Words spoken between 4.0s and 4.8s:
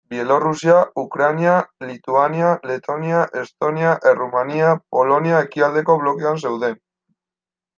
Errumania,